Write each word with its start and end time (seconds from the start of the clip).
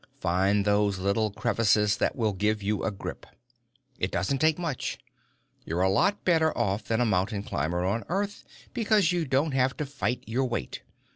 Find 0.19 0.65
those 0.65 0.97
little 0.97 1.29
crevices 1.29 1.97
that 1.97 2.15
will 2.15 2.33
give 2.33 2.63
you 2.63 2.83
a 2.83 2.89
grip. 2.89 3.27
It 3.99 4.09
doesn't 4.09 4.39
take 4.39 4.57
much. 4.57 4.97
You're 5.63 5.83
a 5.83 5.91
lot 5.91 6.25
better 6.25 6.57
off 6.57 6.85
than 6.85 6.99
a 7.01 7.05
mountain 7.05 7.43
climber 7.43 7.85
on 7.85 8.03
Earth 8.09 8.43
because 8.73 9.11
you 9.11 9.25
don't 9.25 9.51
have 9.51 9.77
to 9.77 9.85
fight 9.85 10.23
your 10.25 10.45
weight. 10.45 10.81